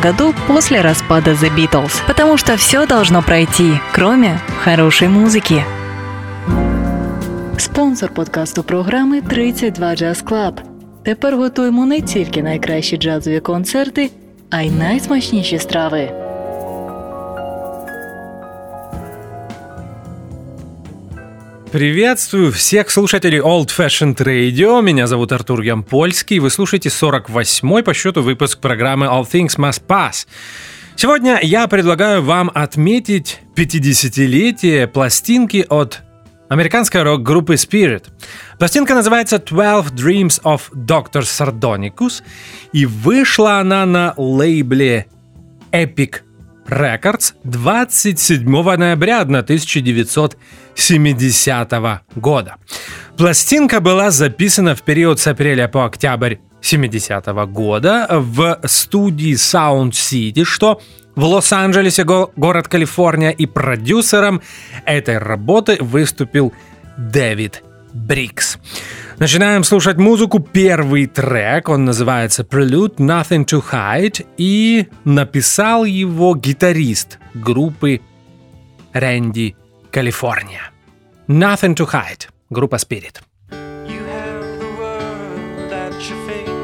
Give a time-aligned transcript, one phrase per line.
[0.00, 1.92] году после распада The Beatles.
[2.06, 5.64] Потому что все должно пройти, кроме хорошей музыки.
[7.58, 10.60] Спонсор подкасту програми 32 Jazz Club.
[11.04, 14.10] Тепер готуємо не тільки найкращі джазові концерти,
[14.50, 16.27] а й найсмачніші страви.
[21.71, 24.81] Приветствую всех слушателей Old Fashioned Radio.
[24.81, 26.39] Меня зовут Артур Ямпольский.
[26.39, 30.25] Вы слушаете 48-й по счету выпуск программы All Things Must Pass.
[30.95, 36.01] Сегодня я предлагаю вам отметить 50-летие пластинки от
[36.49, 38.05] американской рок-группы Spirit.
[38.57, 41.21] Пластинка называется 12 Dreams of Dr.
[41.21, 42.23] Sardonicus,
[42.73, 45.05] и вышла она на лейбле
[45.71, 46.21] Epic
[46.69, 48.45] Records 27
[48.77, 51.71] ноября 1970
[52.15, 52.55] года.
[53.17, 60.43] Пластинка была записана в период с апреля по октябрь 70 года в студии Sound City,
[60.43, 60.79] что
[61.15, 64.43] в Лос-Анджелесе, город Калифорния, и продюсером
[64.85, 66.53] этой работы выступил
[66.97, 67.63] Дэвид
[67.93, 68.59] Брикс.
[69.19, 70.39] Начинаем слушать музыку.
[70.39, 77.99] Первый трек, он называется Prelude Nothing to Hide, и написал его гитарист группы
[78.93, 79.57] Рэнди
[79.91, 80.71] Калифорния.
[81.27, 83.19] Nothing to Hide, группа Spirit.
[86.09, 86.58] what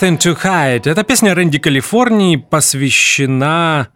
[0.00, 0.88] Nothing to Hide.
[0.88, 3.88] Эта песня Рэнди Калифорнии посвящена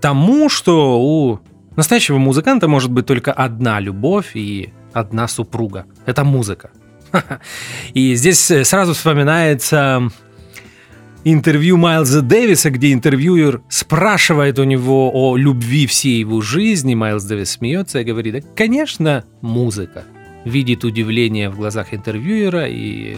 [0.00, 1.40] тому, что у
[1.74, 5.86] настоящего музыканта может быть только одна любовь и одна супруга.
[6.06, 6.70] Это музыка.
[7.92, 10.08] И здесь сразу вспоминается
[11.24, 16.94] интервью Майлза Дэвиса, где интервьюер спрашивает у него о любви всей его жизни.
[16.94, 20.04] Майлз Дэвис смеется и говорит, да, конечно, музыка.
[20.44, 23.16] Видит удивление в глазах интервьюера и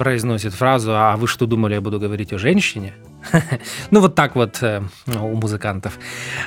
[0.00, 2.94] произносит фразу «А вы что думали, я буду говорить о женщине?»
[3.90, 5.98] Ну, вот так вот э, у музыкантов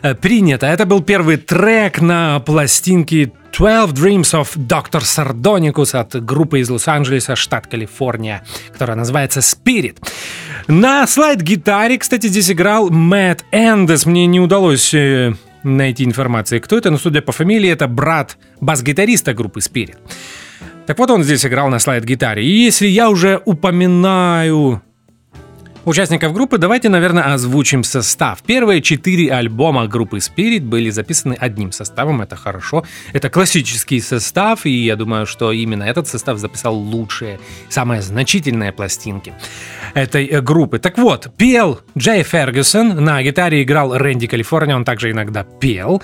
[0.01, 0.65] э, принято.
[0.65, 5.01] Это был первый трек на пластинке 12 Dreams of Dr.
[5.01, 9.97] Sardonicus от группы из Лос-Анджелеса, штат Калифорния, которая называется Spirit.
[10.67, 14.07] На слайд-гитаре, кстати, здесь играл Мэтт Эндес.
[14.07, 19.35] Мне не удалось э, найти информации, кто это, но судя по фамилии, это брат бас-гитариста
[19.35, 19.97] группы Spirit.
[20.85, 22.43] Так вот, он здесь играл на слайд-гитаре.
[22.43, 24.81] И если я уже упоминаю
[25.85, 28.41] участников группы, давайте, наверное, озвучим состав.
[28.43, 32.83] Первые четыре альбома группы Spirit были записаны одним составом, это хорошо.
[33.13, 37.39] Это классический состав, и я думаю, что именно этот состав записал лучшие,
[37.69, 39.33] самые значительные пластинки
[39.93, 40.79] этой э, группы.
[40.79, 46.01] Так вот, пел Джей Фергюсон, на гитаре играл Рэнди Калифорния, он также иногда пел.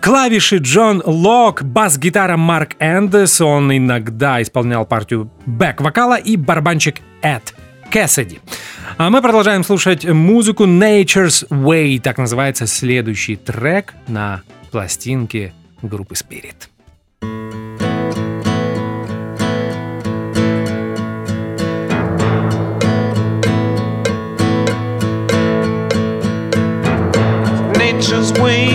[0.00, 7.54] Клавиши Джон Лок, бас-гитара Марк Эндес, он иногда исполнял партию бэк-вокала и барабанчик Эд
[7.90, 8.40] Кэссиди.
[8.98, 15.52] А мы продолжаем слушать музыку Nature's Way, так называется следующий трек на пластинке
[15.82, 16.68] группы Spirit.
[27.74, 28.65] Nature's way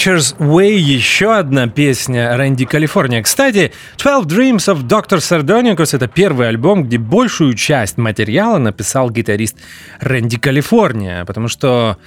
[0.00, 3.22] Nature's Way, еще одна песня Рэнди Калифорния.
[3.22, 5.18] Кстати, 12 Dreams of Dr.
[5.18, 9.58] Sardonicus— это первый альбом, где большую часть материала написал гитарист
[10.00, 11.98] Рэнди Калифорния, потому что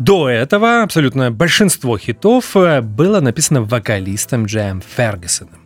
[0.00, 5.60] до этого абсолютно большинство хитов э, было написано вокалистом Джем Фергюсоном.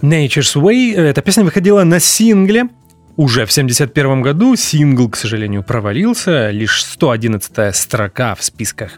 [0.00, 0.94] Nature's Way.
[0.96, 2.68] Эта песня выходила на сингле
[3.16, 4.56] уже в 71 году.
[4.56, 6.48] Сингл, к сожалению, провалился.
[6.48, 8.92] Лишь 111 строка в списках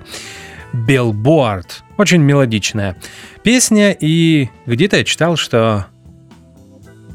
[0.75, 1.66] Billboard.
[1.97, 2.97] Очень мелодичная
[3.43, 3.97] песня.
[3.99, 5.87] И где-то я читал, что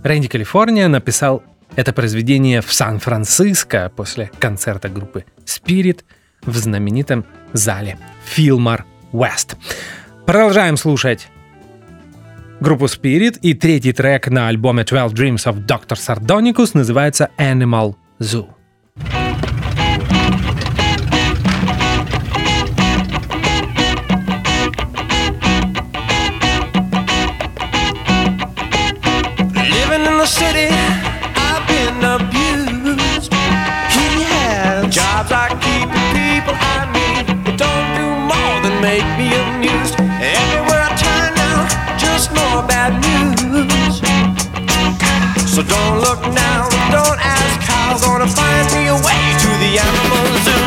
[0.03, 1.43] Рэнди Калифорния написал
[1.75, 6.03] это произведение в Сан-Франциско после концерта группы Spirit
[6.43, 7.97] в знаменитом зале
[8.35, 9.57] Fillmore West.
[10.25, 11.27] Продолжаем слушать
[12.59, 15.95] группу Spirit, и третий трек на альбоме 12 Dreams of Dr.
[15.95, 18.58] Sardonicus называется Animal Zoo.
[30.39, 33.34] City, I've been abused.
[33.91, 37.27] He has jobs like keeping people I mean.
[37.43, 40.00] It don't do more than make me amused.
[40.00, 41.67] Everywhere I turn now,
[42.00, 44.00] just more bad news.
[45.53, 48.00] So don't look now, don't ask how.
[48.00, 50.58] Gonna find me a way to the animal zoo.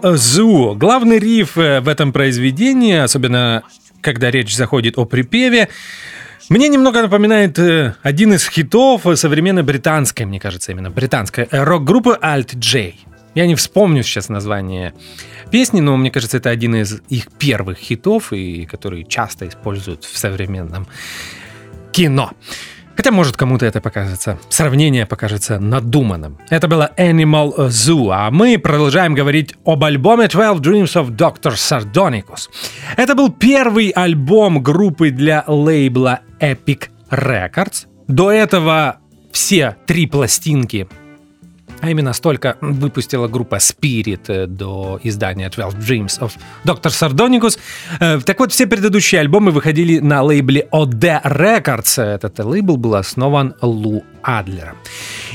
[0.00, 0.74] Animal Zoo.
[0.76, 3.62] Главный риф э, в этом произведении, особенно
[4.00, 5.68] когда речь заходит о припеве,
[6.48, 12.18] мне немного напоминает э, один из хитов современной британской, мне кажется, именно британской э, рок-группы
[12.22, 12.94] Alt J.
[13.34, 14.94] Я не вспомню сейчас название
[15.50, 20.18] песни, но мне кажется, это один из их первых хитов, и который часто используют в
[20.18, 20.86] современном
[21.92, 22.32] кино.
[23.00, 26.36] Хотя, может, кому-то это покажется, сравнение покажется надуманным.
[26.50, 31.54] Это было Animal Zoo, а мы продолжаем говорить об альбоме 12 Dreams of Dr.
[31.54, 32.50] Sardonicus.
[32.98, 37.86] Это был первый альбом группы для лейбла Epic Records.
[38.06, 38.98] До этого
[39.32, 40.86] все три пластинки
[41.80, 46.32] а именно столько выпустила группа Spirit до издания 12 Dreams of
[46.64, 46.90] Dr.
[46.90, 47.58] Sardonicus.
[48.00, 52.02] Э, Так вот, все предыдущие альбомы выходили на лейбле OD Records.
[52.02, 54.76] Этот лейбл был основан Лу Адлером.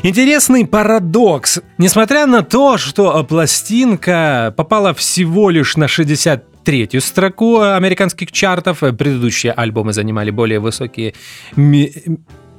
[0.04, 1.60] Интересный парадокс.
[1.78, 8.80] Несмотря на то, что пластинка попала всего лишь на 60 третью строку американских чартов.
[8.80, 11.14] Предыдущие альбомы занимали более высокие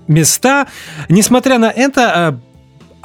[0.09, 0.67] места.
[1.09, 2.56] Несмотря на это, э,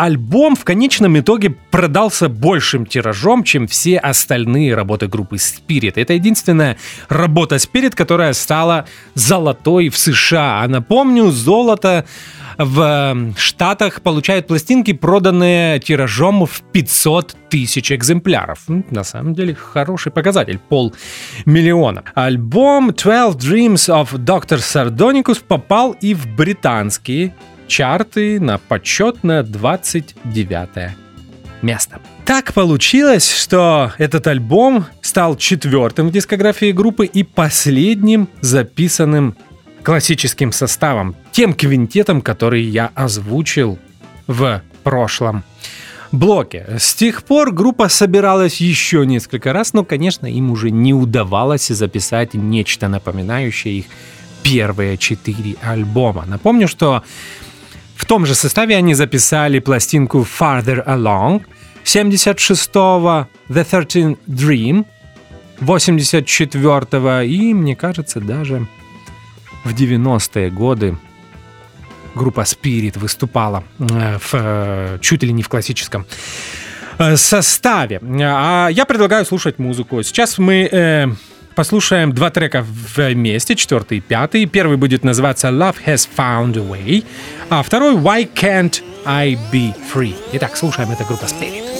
[0.01, 5.93] альбом в конечном итоге продался большим тиражом, чем все остальные работы группы Spirit.
[5.95, 6.77] Это единственная
[7.07, 10.63] работа Spirit, которая стала золотой в США.
[10.63, 12.05] А напомню, золото
[12.57, 18.61] в э, Штатах получают пластинки, проданные тиражом в 500 тысяч экземпляров.
[18.67, 22.03] На самом деле хороший показатель, полмиллиона.
[22.15, 24.57] Альбом 12 Dreams of Dr.
[24.57, 27.35] Sardonicus попал и в британские
[27.71, 30.91] чарты на почетное 29
[31.61, 32.01] место.
[32.25, 39.37] Так получилось, что этот альбом стал четвертым в дискографии группы и последним записанным
[39.83, 43.79] классическим составом, тем квинтетом, который я озвучил
[44.27, 45.43] в прошлом
[46.11, 46.75] блоке.
[46.77, 52.33] С тех пор группа собиралась еще несколько раз, но, конечно, им уже не удавалось записать
[52.33, 53.85] нечто напоминающее их
[54.43, 56.25] первые четыре альбома.
[56.27, 57.03] Напомню, что
[58.01, 61.43] в том же составе они записали пластинку Farther Along,
[61.83, 64.85] 76-го The 13 Dream,
[65.59, 68.65] 84-го и, мне кажется, даже
[69.63, 70.97] в 90-е годы
[72.15, 76.07] группа Spirit выступала э, в, э, чуть ли не в классическом
[76.97, 78.01] э, составе.
[78.19, 80.01] А я предлагаю слушать музыку.
[80.01, 81.07] Сейчас мы э,
[81.61, 84.47] послушаем два трека вместе, четвертый и пятый.
[84.47, 87.05] Первый будет называться Love Has Found a Way,
[87.51, 90.15] а второй Why Can't I Be Free.
[90.33, 91.70] Итак, слушаем, это группа Spirit.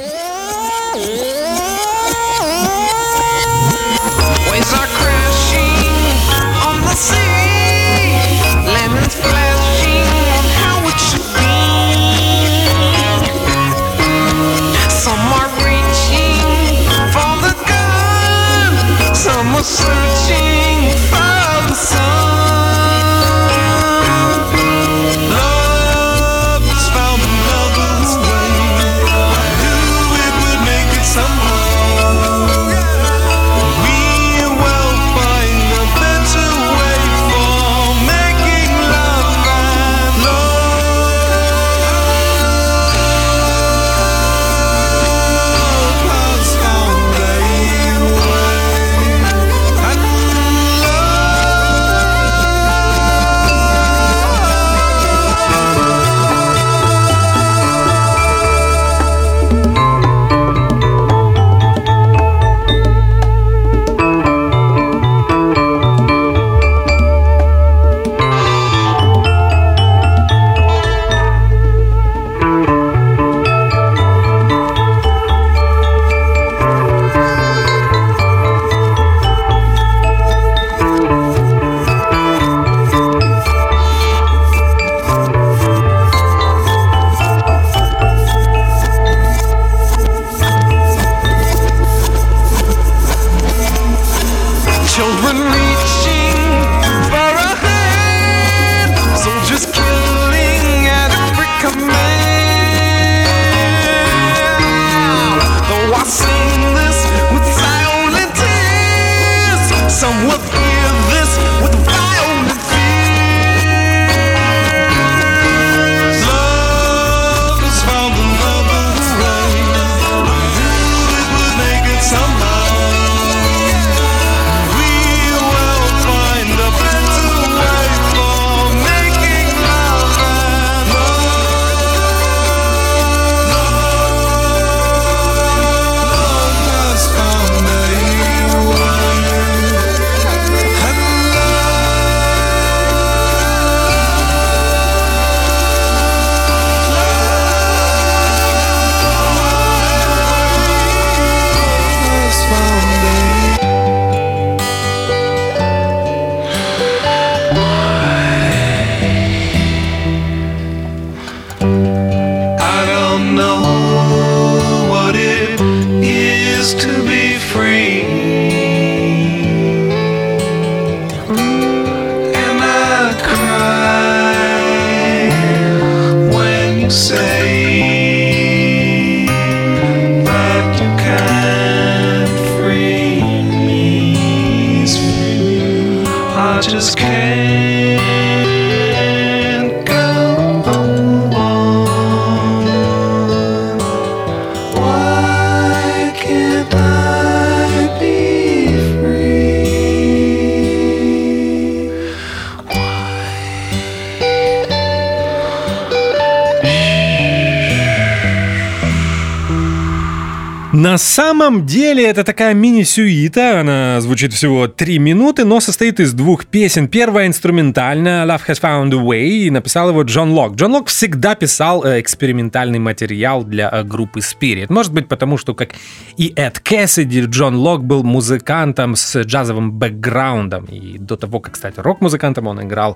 [210.73, 216.45] На самом деле это такая мини-сюита, она звучит всего три минуты, но состоит из двух
[216.45, 216.87] песен.
[216.87, 220.55] Первая инструментальная «Love Has Found a Way» и написал его Джон Лок.
[220.55, 224.67] Джон Лок всегда писал э, экспериментальный материал для э, группы Spirit.
[224.69, 225.71] Может быть потому, что как
[226.15, 230.65] и Эд Кэссиди, Джон Лок был музыкантом с джазовым бэкграундом.
[230.65, 232.95] И до того, как стать рок-музыкантом, он играл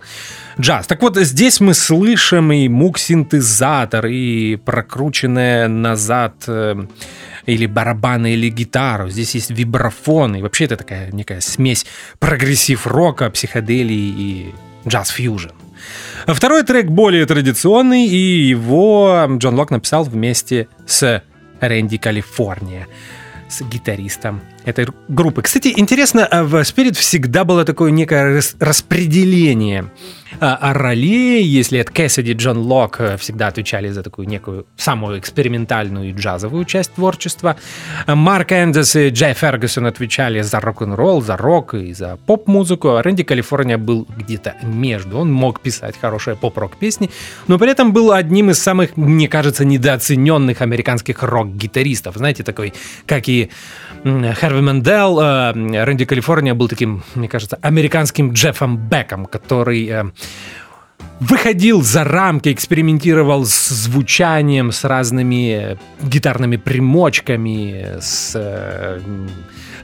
[0.58, 0.88] джаз.
[0.88, 6.86] Так вот, здесь мы слышим и мук-синтезатор, и прокрученное назад э,
[7.46, 9.10] или барабаны, или гитару.
[9.10, 11.86] Здесь есть вибрафон, и вообще это такая некая смесь
[12.20, 14.56] прогрессив-рока, психоделии и
[14.88, 15.52] джаз-фьюжн.
[16.28, 21.24] Второй трек более традиционный, и его Джон Лок написал вместе с
[21.60, 22.88] Рэнди Калифорния,
[23.50, 25.42] с гитаристом этой группы.
[25.42, 29.92] Кстати, интересно, а в Spirit всегда было такое некое рас- распределение
[30.40, 36.10] а, ролей, если это Кэссиди, Джон Лок э, всегда отвечали за такую некую самую экспериментальную
[36.10, 37.56] и джазовую часть творчества.
[38.06, 43.04] А Марк Эндес и Джей Фергюсон отвечали за рок-н-ролл, за рок и за поп-музыку, а
[43.04, 45.20] Рэнди Калифорния был где-то между.
[45.20, 47.10] Он мог писать хорошие поп-рок песни,
[47.48, 52.16] но при этом был одним из самых, мне кажется, недооцененных американских рок-гитаристов.
[52.16, 52.74] Знаете, такой,
[53.06, 53.52] как и
[54.06, 60.04] Харви Мендел, э, Рэнди Калифорния был таким, мне кажется, американским Джеффом Беком, который э,
[61.20, 69.00] выходил за рамки, экспериментировал с звучанием, с разными гитарными примочками, с, э,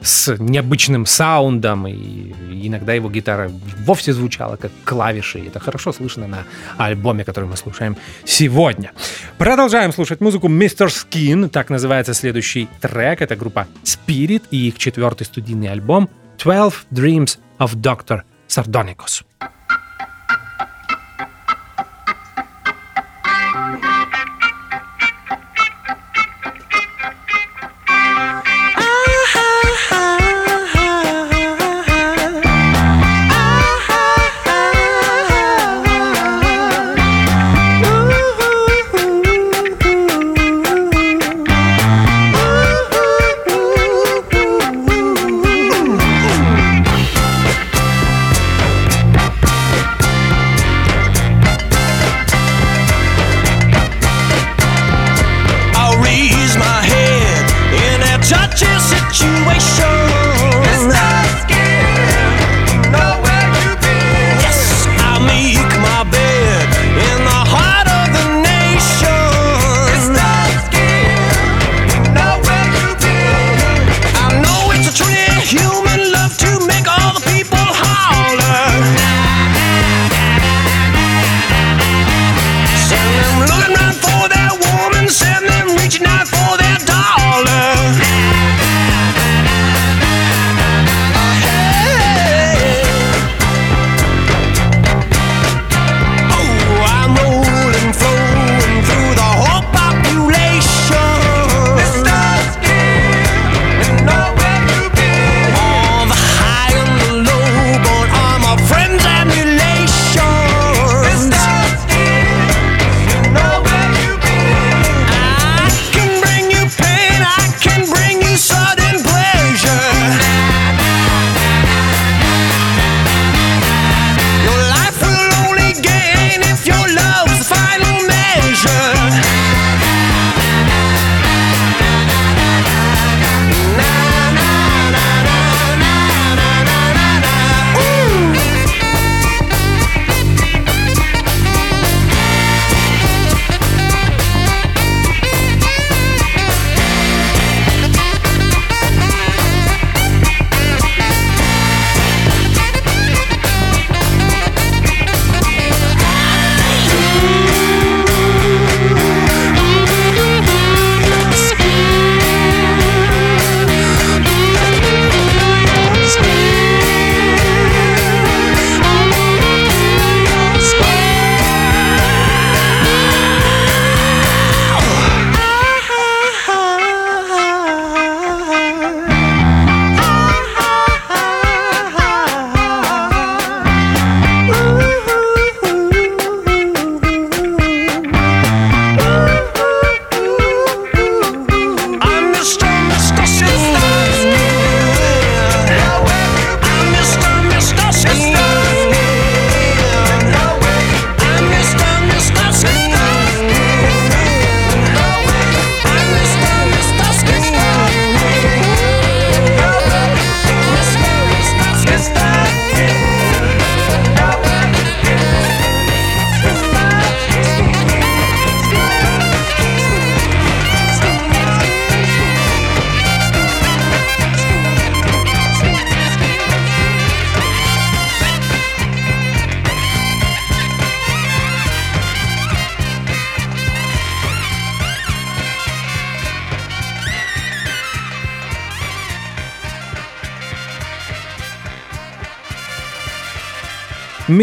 [0.02, 2.32] с необычным саундом, и
[2.66, 3.50] иногда его гитара
[3.86, 6.44] вовсе звучала как клавиши, это хорошо слышно на
[6.76, 8.92] альбоме, который мы слушаем сегодня.
[9.38, 10.88] Продолжаем слушать музыку Mr.
[10.88, 17.38] Skin, так называется следующий трек, это группа Spirit и их четвертый студийный альбом 12 Dreams
[17.58, 18.22] of Dr.
[18.48, 19.24] Sardonicus.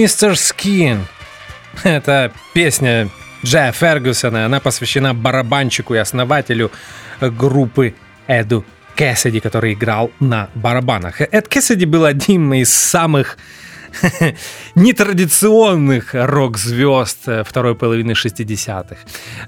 [0.02, 1.06] Мистер Скин.
[1.84, 3.10] Это песня
[3.44, 4.46] Джая Фергюсона.
[4.46, 6.72] Она посвящена барабанщику и основателю
[7.20, 7.94] группы
[8.26, 8.64] Эду
[8.96, 11.20] Кэссиди, который играл на барабанах.
[11.20, 13.38] Эд Кэссиди был одним из самых
[14.75, 18.95] нетрадиционных рок-звезд э, второй половины 60-х.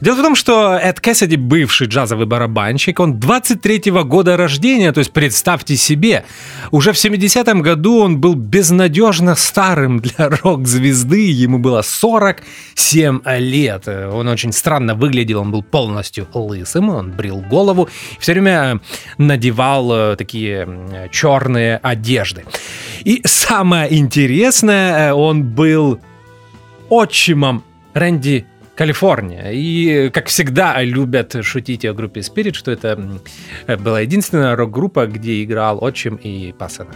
[0.01, 5.11] Дело в том, что Эд Кэссиди, бывший джазовый барабанщик, он 23-го года рождения, то есть
[5.11, 6.25] представьте себе,
[6.71, 13.87] уже в 70-м году он был безнадежно старым для рок-звезды, ему было 47 лет.
[13.87, 18.79] Он очень странно выглядел, он был полностью лысым, он брил голову, все время
[19.17, 22.45] надевал э, такие черные одежды.
[23.03, 25.99] И самое интересное, э, он был
[26.89, 29.51] отчимом Рэнди Калифорния.
[29.51, 33.19] И, как всегда, любят шутить о группе Spirit, что это м,
[33.83, 36.95] была единственная рок-группа, где играл отчим и пасынок.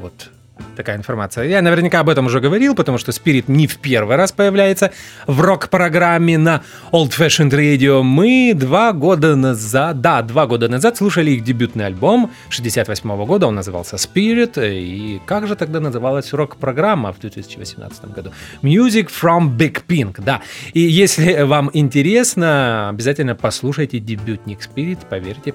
[0.00, 0.30] Вот
[0.76, 1.44] такая информация.
[1.44, 4.92] Я наверняка об этом уже говорил, потому что Spirit не в первый раз появляется
[5.26, 6.62] в рок-программе на
[6.92, 8.02] Old Fashioned Radio.
[8.02, 13.54] Мы два года назад, да, два года назад слушали их дебютный альбом 68 года, он
[13.54, 18.32] назывался Spirit, и как же тогда называлась рок-программа в 2018 году?
[18.62, 20.42] Music from Big Pink, да.
[20.74, 25.54] И если вам интересно, обязательно послушайте дебютник Spirit, поверьте,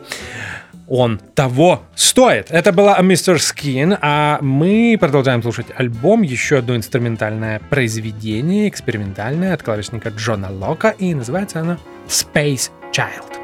[0.92, 2.52] он того стоит.
[2.52, 3.36] Это была Mr.
[3.38, 10.90] Skin, а мы продолжаем слушать альбом, еще одно инструментальное произведение, экспериментальное от клавишника Джона Лока,
[10.90, 11.78] и называется оно
[12.08, 13.41] Space Child.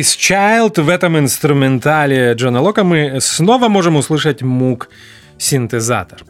[0.00, 4.88] Space Child в этом инструментале Джона Лока мы снова можем услышать мук
[5.36, 6.22] синтезатор.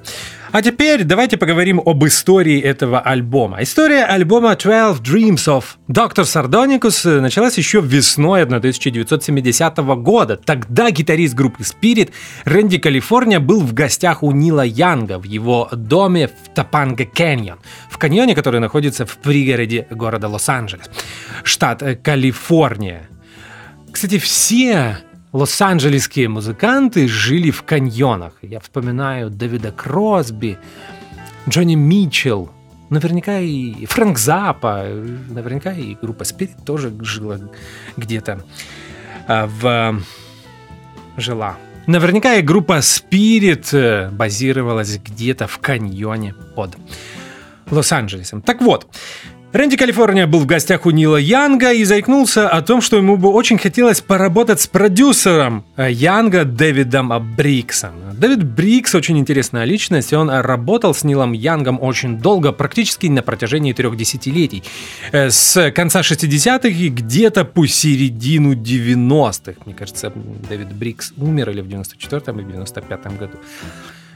[0.50, 3.62] А теперь давайте поговорим об истории этого альбома.
[3.62, 6.24] История альбома 12 Dreams of Dr.
[6.24, 10.36] Sardonicus началась еще весной 1970 года.
[10.36, 12.10] Тогда гитарист группы Spirit
[12.44, 17.98] Рэнди Калифорния был в гостях у Нила Янга в его доме в Топанга Canyon, в
[17.98, 20.90] каньоне, который находится в пригороде города Лос-Анджелес,
[21.44, 23.08] штат Калифорния.
[23.92, 24.98] Кстати, все
[25.32, 28.34] лос-анджелесские музыканты жили в каньонах.
[28.42, 30.58] Я вспоминаю Дэвида Кросби,
[31.48, 32.50] Джонни Митчелл,
[32.88, 34.86] наверняка и Фрэнк Запа,
[35.28, 37.38] наверняка и группа Spirit тоже жила
[37.96, 38.44] где-то
[39.26, 40.02] а, в...
[41.16, 41.56] жила.
[41.86, 46.76] Наверняка и группа Spirit э, базировалась где-то в каньоне под
[47.70, 48.42] Лос-Анджелесом.
[48.42, 48.86] Так вот,
[49.52, 53.30] Рэнди Калифорния был в гостях у Нила Янга и заикнулся о том, что ему бы
[53.30, 57.94] очень хотелось поработать с продюсером э, Янга Дэвидом Бриггсом.
[58.12, 63.72] Дэвид Бриггс очень интересная личность, он работал с Нилом Янгом очень долго, практически на протяжении
[63.72, 64.62] трех десятилетий.
[65.10, 69.54] Э, С конца 60-х и где-то по середину 90-х.
[69.66, 70.12] Мне кажется,
[70.48, 73.38] Дэвид Бриггс умер или в 94-м, или в 95-м году.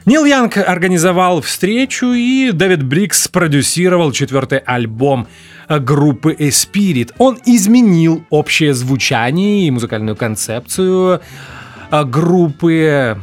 [0.05, 5.27] Нил Янг организовал встречу, и Дэвид Брикс продюсировал четвертый альбом
[5.67, 7.11] э, группы Spirit.
[7.17, 11.21] Он изменил общее звучание и музыкальную концепцию
[11.89, 13.17] э, группы.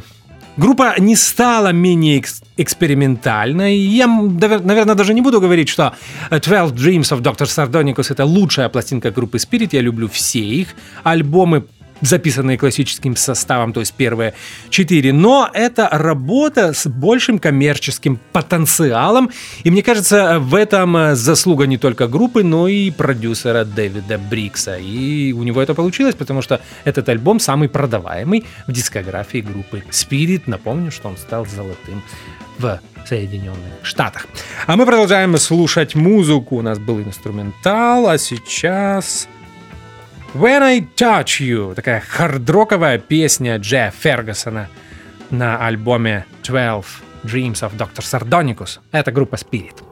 [0.57, 3.77] Группа не стала менее экс- экспериментальной.
[3.77, 5.93] Я, наверное, даже не буду говорить, что
[6.31, 7.45] 12 Dreams of Dr.
[7.45, 9.69] Sardonicus это лучшая пластинка группы Spirit.
[9.71, 11.63] Я люблю все их альбомы
[12.07, 14.33] записанные классическим составом, то есть первые
[14.69, 15.13] четыре.
[15.13, 19.31] Но это работа с большим коммерческим потенциалом.
[19.63, 24.77] И мне кажется, в этом э, заслуга не только группы, но и продюсера Дэвида Брикса.
[24.77, 30.43] И у него это получилось, потому что этот альбом самый продаваемый в дискографии группы Spirit.
[30.45, 32.03] Напомню, что он стал золотым
[32.59, 34.27] в Соединенных Штатах.
[34.67, 36.57] А мы продолжаем слушать музыку.
[36.57, 39.27] У нас был инструментал, а сейчас...
[40.33, 44.67] When I Touch You, такая хардроковая песня Джеффа Фергюсона
[45.29, 46.85] на альбоме 12
[47.23, 47.99] Dreams of Dr.
[47.99, 48.79] Sardonicus.
[48.91, 49.83] Это группа Spirit.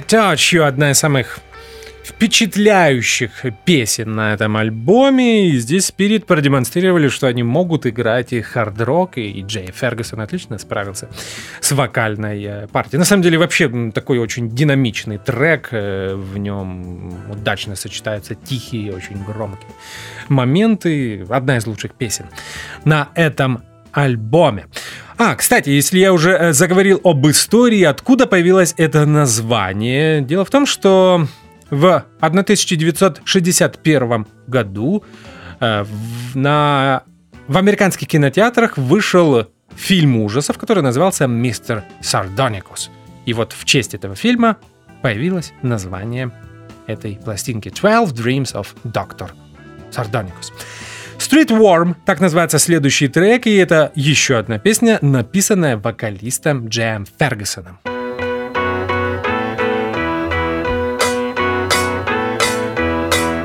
[0.00, 1.40] I Touch You одна из самых
[2.02, 5.50] впечатляющих песен на этом альбоме.
[5.50, 11.10] И здесь Spirit продемонстрировали, что они могут играть и хард-рок, и Джей Фергюсон отлично справился
[11.60, 12.98] с вокальной э, партией.
[12.98, 15.68] На самом деле, вообще такой очень динамичный трек.
[15.72, 19.70] э, В нем удачно сочетаются тихие, очень громкие
[20.28, 21.26] моменты.
[21.28, 22.24] Одна из лучших песен
[22.86, 24.66] на этом альбоме.
[25.18, 30.50] А, кстати, если я уже э, заговорил об истории, откуда появилось это название, дело в
[30.50, 31.26] том, что
[31.70, 35.04] в 1961 году
[35.60, 37.02] э, в, на,
[37.48, 42.90] в американских кинотеатрах вышел фильм ужасов, который назывался «Мистер Сардоникус».
[43.26, 44.56] И вот в честь этого фильма
[45.02, 46.30] появилось название
[46.86, 49.30] этой пластинки «12 Dreams of Dr.
[49.90, 50.52] Sardonicus».
[51.20, 57.78] Street Worm, так называется следующий трек, и это еще одна песня, написанная вокалистом Джем Фергюсоном.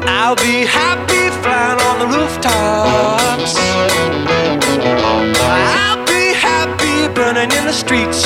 [0.07, 3.57] I'll be happy flying on the rooftops.
[5.75, 8.25] I'll be happy burning in the streets.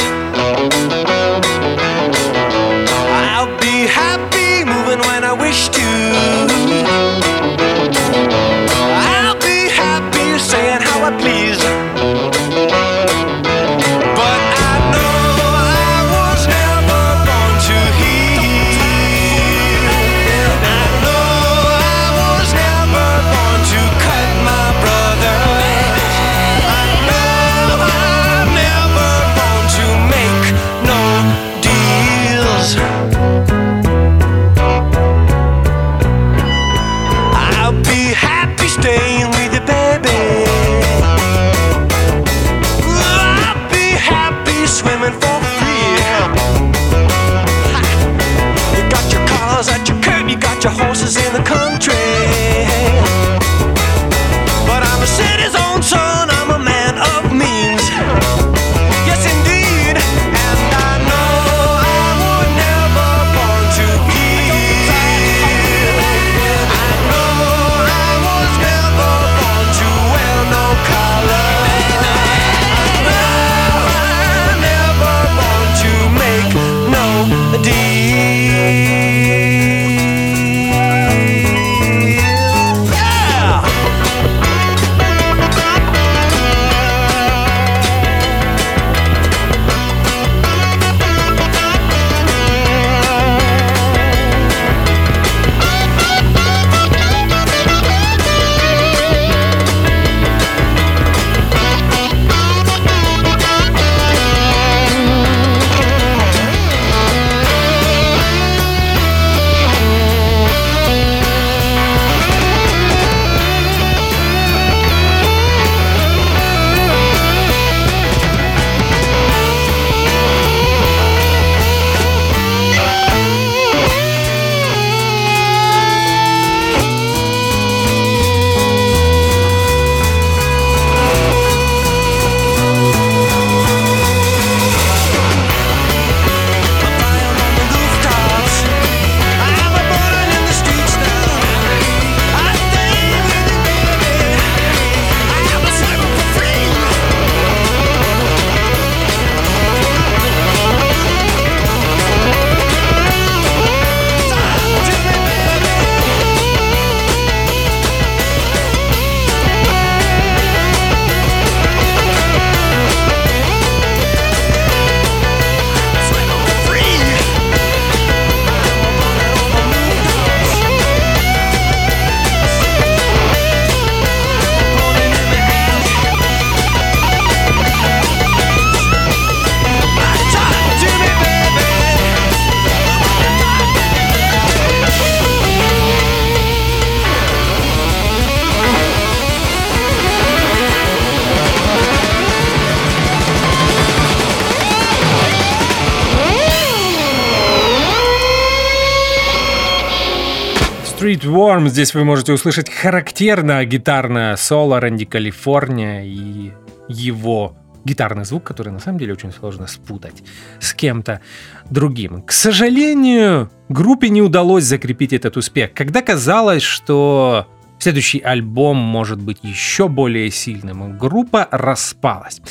[201.50, 201.70] Street Worm.
[201.70, 206.52] Здесь вы можете услышать характерное гитарное соло Рэнди Калифорния и
[206.88, 210.24] его гитарный звук, который на самом деле очень сложно спутать
[210.60, 211.22] с кем-то
[211.70, 212.22] другим.
[212.22, 215.74] К сожалению, группе не удалось закрепить этот успех.
[215.74, 217.48] Когда казалось, что
[217.80, 222.42] следующий альбом может быть еще более сильным, группа распалась.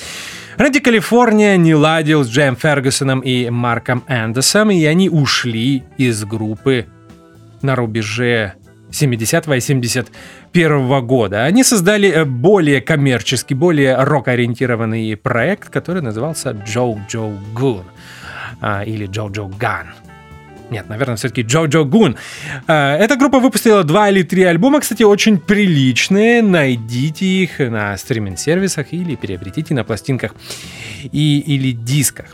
[0.56, 6.86] Рэнди Калифорния не ладил с Джем Фергюсоном и Марком Эндерсом, и они ушли из группы
[7.62, 8.54] на рубеже
[8.90, 11.44] 70 и 71 года.
[11.44, 17.84] Они создали э, более коммерческий, более рок-ориентированный проект, который назывался Джо Джо Гун
[18.86, 19.88] или Джо Джо Ган.
[20.70, 22.16] Нет, наверное, все-таки Джо Джо Гун.
[22.66, 26.42] Эта группа выпустила два или три альбома, кстати, очень приличные.
[26.42, 30.34] Найдите их на стриминг-сервисах или приобретите на пластинках
[31.10, 32.26] и, или дисках.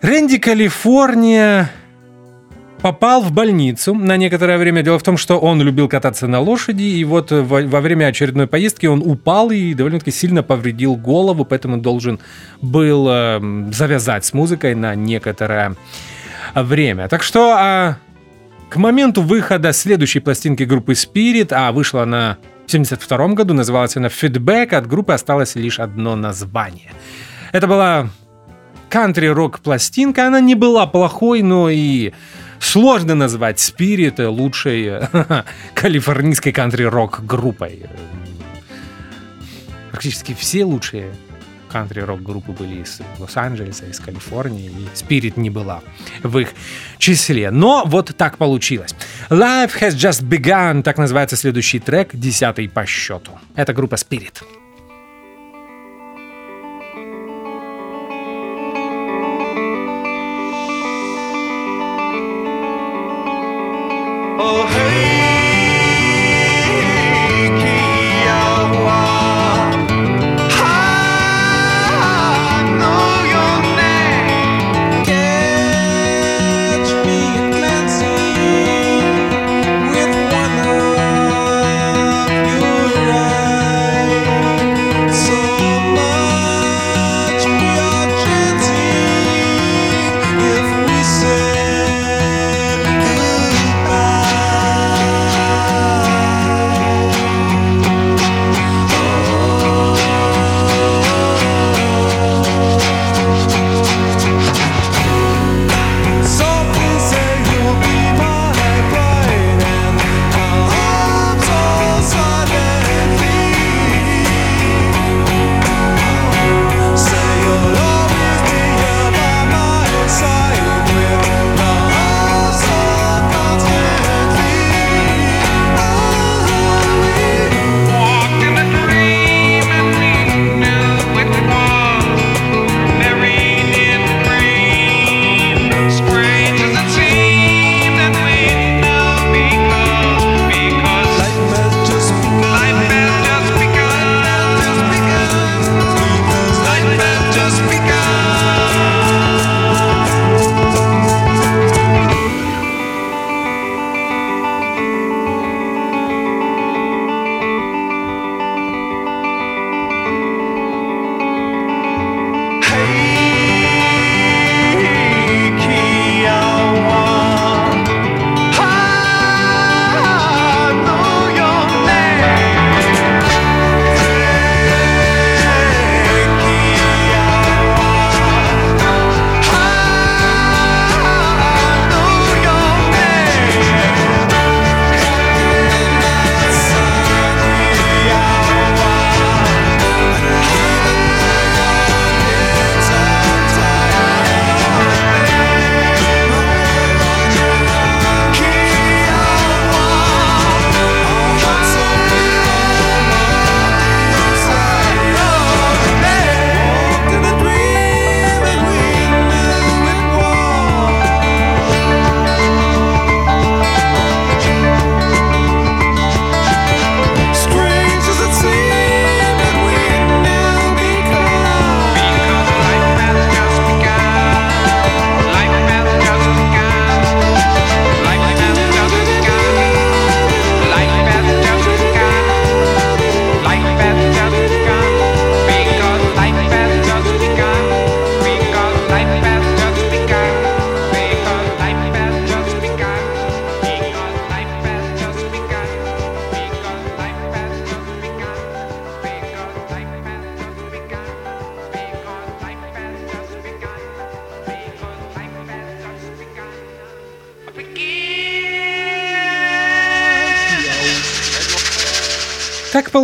[0.00, 1.70] Рэнди Калифорния
[2.82, 4.82] попал в больницу на некоторое время.
[4.82, 8.46] Дело в том, что он любил кататься на лошади, и вот во, во время очередной
[8.46, 12.20] поездки он упал и довольно-таки сильно повредил голову, поэтому должен
[12.62, 15.74] был э, завязать с музыкой на некоторое
[16.54, 17.08] время.
[17.08, 17.98] Так что а,
[18.68, 24.08] к моменту выхода следующей пластинки группы Spirit, а вышла она в 72 году, называлась она
[24.08, 26.92] Feedback, от группы осталось лишь одно название.
[27.52, 28.10] Это была
[28.90, 32.12] кантри-рок пластинка, она не была плохой, но и
[32.60, 35.42] сложно назвать Spirit лучшей э,
[35.74, 37.86] калифорнийской кантри-рок группой.
[39.90, 41.12] Практически все лучшие
[41.68, 45.82] кантри-рок группы были из Лос-Анджелеса, из Калифорнии, и Spirit не была
[46.22, 46.48] в их
[46.98, 47.50] числе.
[47.50, 48.94] Но вот так получилось.
[49.28, 53.32] Life has just begun, так называется следующий трек, десятый по счету.
[53.54, 54.42] Это группа Spirit.
[64.40, 64.77] Oh,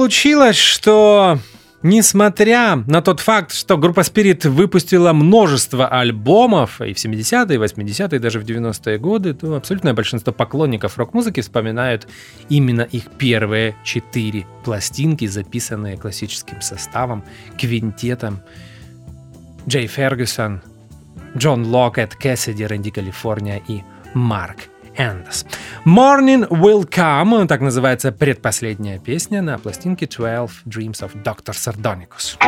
[0.04, 1.38] получилось, что
[1.82, 8.16] несмотря на тот факт, что группа Spirit выпустила множество альбомов и в 70-е, и 80-е,
[8.16, 12.06] и даже в 90-е годы, то абсолютное большинство поклонников рок-музыки вспоминают
[12.50, 17.24] именно их первые четыре пластинки, записанные классическим составом,
[17.58, 18.40] квинтетом.
[19.66, 20.60] Джей Фергюсон,
[21.34, 23.80] Джон Локет, Кэссиди, Рэнди Калифорния и
[24.12, 25.44] Марк Эндес.
[25.84, 31.52] Morning Will Come, так называется предпоследняя песня на пластинке 12 Dreams of Dr.
[31.52, 32.38] Sardonicus.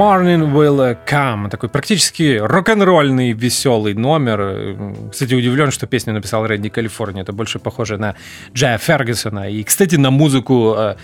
[0.00, 1.50] Morning Will Come.
[1.50, 4.78] Такой практически рок-н-ролльный веселый номер.
[5.12, 7.20] Кстати, удивлен, что песню написал Рэнди Калифорния.
[7.20, 8.14] Это больше похоже на
[8.54, 9.50] Джая Фергюсона.
[9.50, 10.96] И, кстати, на музыку э,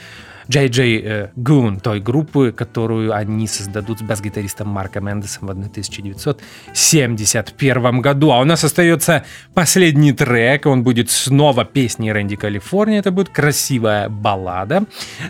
[0.48, 8.00] Джей Джей э, Гун, той группы, которую они создадут с бас-гитаристом Марком Эндесом в 1971
[8.00, 8.30] году.
[8.30, 10.64] А у нас остается последний трек.
[10.64, 13.00] Он будет снова песней Рэнди Калифорния.
[13.00, 14.84] Это будет красивая баллада,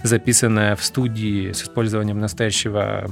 [0.04, 3.08] записанная в студии с использованием настоящего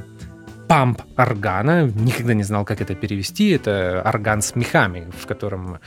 [0.69, 1.85] памп органа.
[1.87, 3.51] Никогда не знал, как это перевести.
[3.51, 5.79] Это орган с мехами, в котором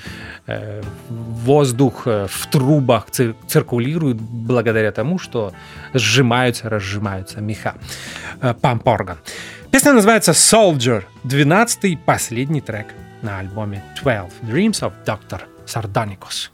[0.47, 5.53] э, воздух э, в трубах цир- циркулирует благодаря тому, что
[5.93, 7.75] сжимаются, разжимаются меха.
[8.41, 9.17] Э, памп орган.
[9.71, 12.87] Песня называется Soldier, 12-й последний трек
[13.21, 15.41] на альбоме 12 Dreams of Dr.
[15.65, 16.49] Sardonicus.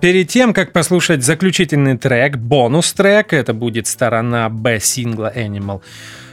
[0.00, 5.82] Перед тем, как послушать заключительный трек, бонус-трек, это будет сторона Б сингла Animal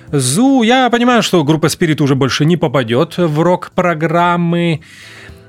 [0.09, 4.81] Zoo, я понимаю, что группа Spirit уже больше не попадет в рок-программы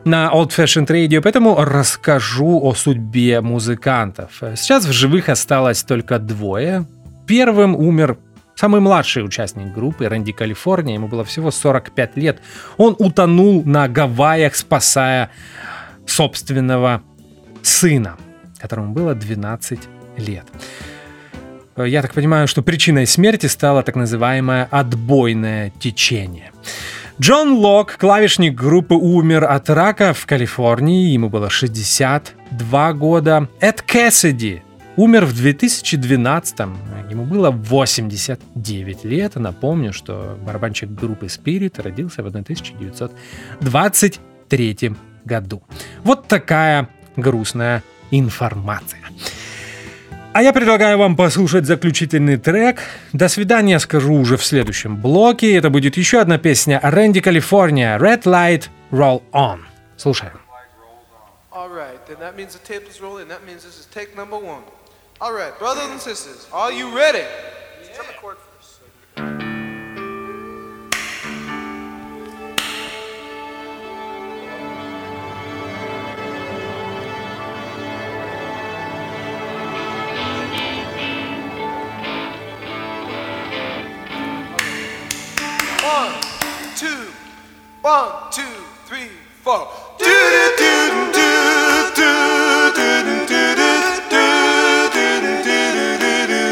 [0.04, 4.42] на Old Fashioned Radio, поэтому расскажу о судьбе музыкантов.
[4.56, 6.86] Сейчас в живых осталось только двое.
[7.28, 8.18] Первым умер
[8.56, 12.40] самый младший участник группы, Рэнди Калифорния, ему было всего 45 лет.
[12.78, 15.30] Он утонул на Гавайях, спасая
[16.04, 17.04] собственного
[17.62, 18.16] сына,
[18.59, 19.80] которому было 12
[20.16, 20.46] лет.
[21.76, 26.50] Я так понимаю, что причиной смерти стало так называемое отбойное течение.
[27.20, 33.48] Джон Лок, клавишник группы, умер от рака в Калифорнии, ему было 62 года.
[33.61, 34.62] Эд Кэссиди
[34.96, 36.61] умер в 2012
[37.11, 39.34] ему было 89 лет.
[39.36, 44.94] Напомню, что барабанщик группы Spirit родился в 1923
[45.24, 45.62] году.
[46.04, 46.88] Вот такая
[47.18, 49.00] грустная информация.
[50.32, 52.80] А я предлагаю вам послушать заключительный трек.
[53.12, 55.56] До свидания скажу уже в следующем блоке.
[55.56, 59.60] Это будет еще одна песня Рэнди Калифорния Red Light Roll On.
[59.96, 60.38] Слушаем.
[61.50, 63.26] All right, then that means the tape is rolling.
[63.28, 64.62] That means this is take number one.
[65.20, 67.24] All right, brothers and sisters, are you ready?
[67.96, 68.06] Tell
[87.89, 88.43] one, two,
[88.84, 89.09] three,
[89.43, 89.66] four.
[89.99, 90.72] Do do
[91.16, 91.28] do
[91.97, 92.11] do do
[92.76, 93.72] do do do do
[94.12, 95.57] do do
[95.99, 96.49] do do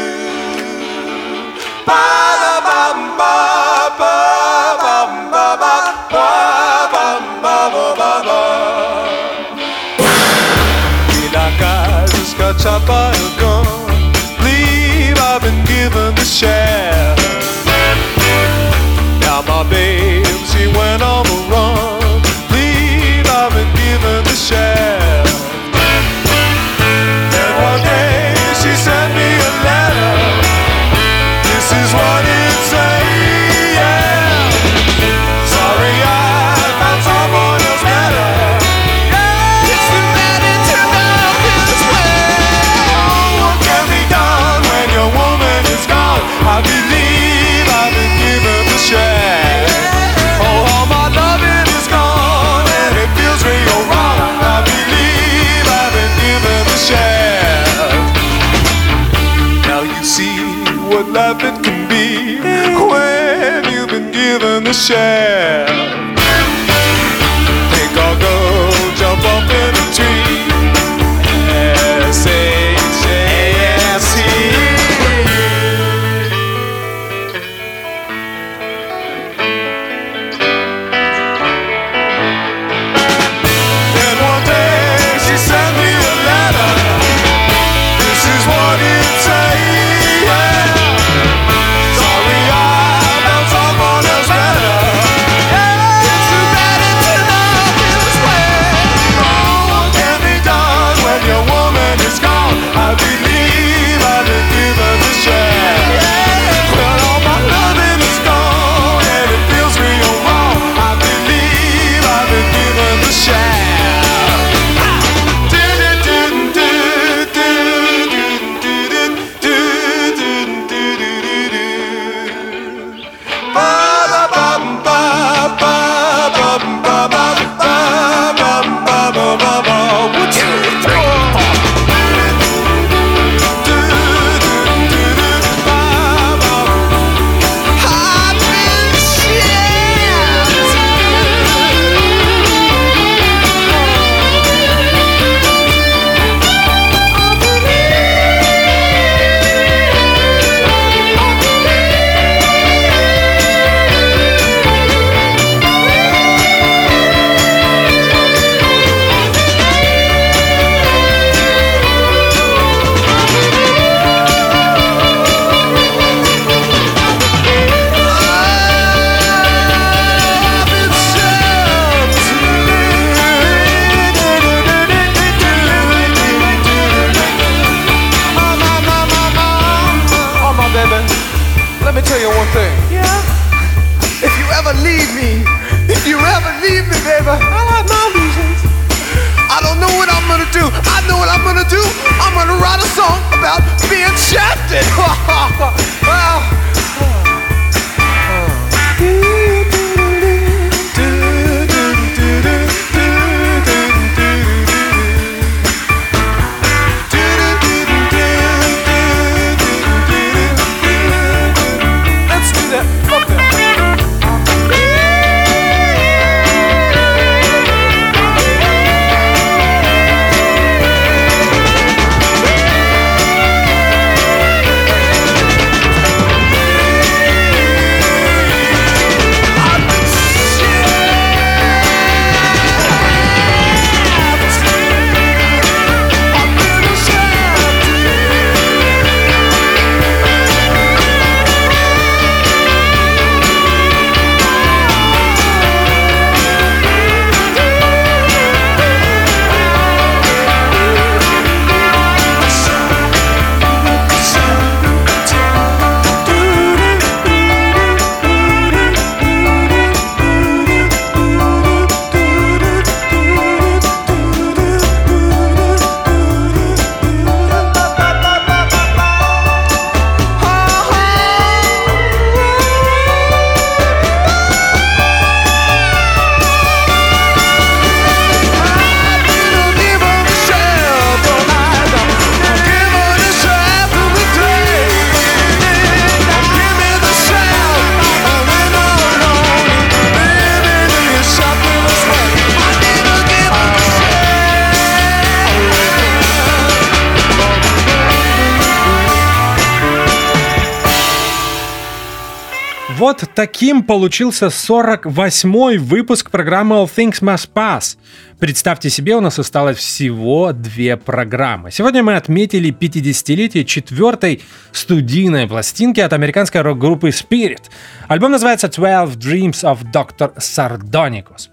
[303.07, 307.97] Вот таким получился 48-й выпуск программы All Things Must Pass.
[308.37, 311.71] Представьте себе, у нас осталось всего две программы.
[311.71, 314.41] Сегодня мы отметили 50-летие четвертой
[314.73, 317.61] студийной пластинки от американской рок-группы Spirit.
[318.09, 320.35] Альбом называется 12 Dreams of Dr.
[320.35, 321.47] Sardonicus.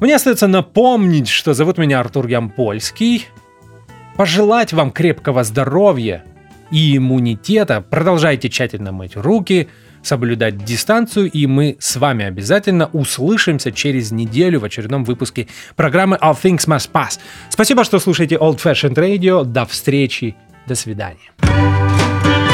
[0.00, 3.26] Мне остается напомнить, что зовут меня Артур Ямпольский,
[4.16, 6.24] пожелать вам крепкого здоровья
[6.70, 9.68] и иммунитета, продолжайте тщательно мыть руки,
[10.02, 16.36] соблюдать дистанцию, и мы с вами обязательно услышимся через неделю в очередном выпуске программы All
[16.40, 17.18] Things Must Pass.
[17.50, 19.44] Спасибо, что слушаете Old Fashioned Radio.
[19.44, 20.36] До встречи.
[20.66, 21.97] До свидания.